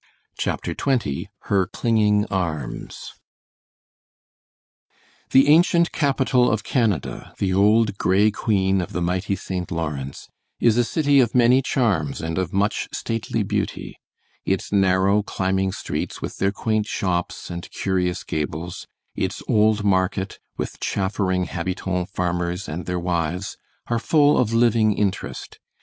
CHAPTER 0.39 0.73
XX 0.73 1.27
HER 1.41 1.67
CLINGING 1.67 2.25
ARMS 2.31 3.13
The 5.29 5.47
ancient 5.47 5.91
capital 5.91 6.49
of 6.49 6.63
Canada 6.63 7.35
the 7.37 7.53
old 7.53 7.99
gray 7.99 8.31
queen 8.31 8.81
of 8.81 8.93
the 8.93 9.01
mighty 9.03 9.35
St. 9.35 9.69
Lawrence 9.71 10.27
is 10.59 10.75
a 10.75 10.83
city 10.83 11.19
of 11.19 11.35
many 11.35 11.61
charms 11.61 12.19
and 12.19 12.39
of 12.39 12.51
much 12.51 12.89
stately 12.91 13.43
beauty. 13.43 13.99
Its 14.43 14.71
narrow, 14.71 15.21
climbing 15.21 15.71
streets, 15.71 16.19
with 16.19 16.37
their 16.37 16.51
quaint 16.51 16.87
shops 16.87 17.51
and 17.51 17.69
curious 17.69 18.23
gables, 18.23 18.87
its 19.13 19.43
old 19.47 19.83
market, 19.83 20.39
with 20.57 20.79
chaffering 20.79 21.43
habitant 21.43 22.09
farmers 22.09 22.67
and 22.67 22.87
their 22.87 22.97
wives, 22.99 23.55
are 23.85 23.99
full 23.99 24.35
of 24.39 24.51
living 24.51 24.97
interest. 24.97 25.59